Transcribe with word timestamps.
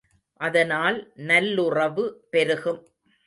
அதனால் 0.39 0.97
நல்லுறவு 1.15 2.05
பெருகும். 2.29 2.81